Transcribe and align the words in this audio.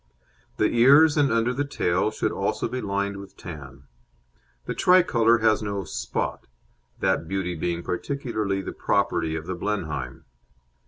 The 0.57 0.65
ears 0.71 1.15
and 1.15 1.31
under 1.31 1.53
the 1.53 1.63
tail 1.63 2.09
should 2.09 2.31
also 2.31 2.67
be 2.67 2.81
lined 2.81 3.17
with 3.17 3.37
tan. 3.37 3.83
The 4.65 4.73
Tricolour 4.73 5.43
has 5.43 5.61
no 5.61 5.83
"spot," 5.83 6.47
that 7.01 7.27
beauty 7.27 7.53
being 7.53 7.83
peculiarly 7.83 8.63
the 8.63 8.71
property 8.71 9.35
of 9.35 9.45
the 9.45 9.53
Blenheim. 9.53 10.25